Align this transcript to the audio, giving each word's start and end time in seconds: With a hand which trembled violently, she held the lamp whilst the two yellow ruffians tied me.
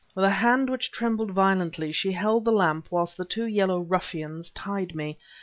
With 0.15 0.25
a 0.25 0.31
hand 0.31 0.67
which 0.71 0.89
trembled 0.89 1.29
violently, 1.29 1.91
she 1.91 2.11
held 2.11 2.43
the 2.43 2.51
lamp 2.51 2.87
whilst 2.89 3.17
the 3.17 3.23
two 3.23 3.45
yellow 3.45 3.79
ruffians 3.79 4.49
tied 4.49 4.95
me. 4.95 5.15